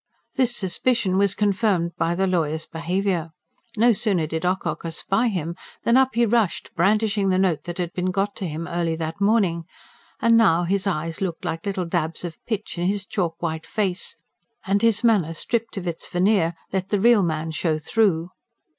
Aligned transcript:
This 0.33 0.55
suspicion 0.55 1.19
was 1.19 1.35
confirmed 1.35 1.91
by 1.95 2.15
the 2.15 2.25
lawyer's 2.25 2.65
behaviour. 2.65 3.29
No 3.77 3.91
sooner 3.91 4.25
did 4.25 4.47
Ocock 4.47 4.81
espy 4.83 5.29
him 5.29 5.55
than 5.83 5.95
up 5.95 6.15
he 6.15 6.25
rushed, 6.25 6.71
brandishing 6.75 7.29
the 7.29 7.37
note 7.37 7.65
that 7.65 7.77
had 7.77 7.93
been 7.93 8.09
got 8.09 8.35
to 8.37 8.47
him 8.47 8.65
early 8.67 8.95
that 8.95 9.21
morning 9.21 9.65
and 10.19 10.35
now 10.35 10.63
his 10.63 10.87
eyes 10.87 11.21
looked 11.21 11.45
like 11.45 11.67
little 11.67 11.85
dabs 11.85 12.25
of 12.25 12.43
pitch 12.47 12.79
in 12.79 12.87
his 12.87 13.05
chalk 13.05 13.39
white 13.43 13.67
face, 13.67 14.15
and 14.65 14.81
his 14.81 15.03
manner, 15.03 15.35
stripped 15.35 15.77
of 15.77 15.85
its 15.87 16.07
veneer, 16.07 16.55
let 16.73 16.89
the 16.89 16.99
real 16.99 17.21
man 17.21 17.51
show 17.51 17.77
through. 17.77 18.31